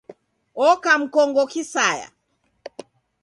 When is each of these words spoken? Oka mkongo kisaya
Oka 0.67 0.91
mkongo 1.01 1.41
kisaya 1.51 2.07